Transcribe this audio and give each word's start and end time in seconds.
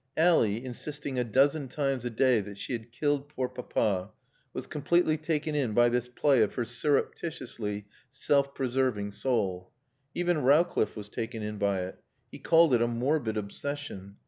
Ally, 0.17 0.53
insisting 0.57 1.19
a 1.19 1.23
dozen 1.23 1.67
times 1.67 2.05
a 2.05 2.09
day 2.09 2.39
that 2.41 2.57
she 2.57 2.73
had 2.73 2.91
killed 2.91 3.29
poor 3.29 3.47
Papa, 3.47 4.09
was 4.51 4.65
completely 4.65 5.15
taken 5.15 5.53
in 5.53 5.73
by 5.73 5.89
this 5.89 6.07
play 6.07 6.41
of 6.41 6.55
her 6.55 6.65
surreptitiously 6.65 7.85
self 8.09 8.55
preserving 8.55 9.11
soul. 9.11 9.71
Even 10.15 10.39
Rowcliffe 10.41 10.95
was 10.95 11.07
taken 11.07 11.43
in 11.43 11.59
by 11.59 11.81
it. 11.81 11.99
He 12.31 12.39
called 12.39 12.73
it 12.73 12.81
a 12.81 12.87
morbid 12.87 13.37
obsession. 13.37 14.17